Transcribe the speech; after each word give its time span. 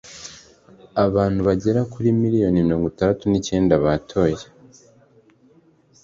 abantu 1.05 1.39
bagera 1.47 1.81
kuri 1.93 2.07
miliyoni 2.21 2.65
mirongo 2.67 2.85
itandatu 2.93 3.23
n'icyenda 3.27 3.73
batoye 3.83 4.45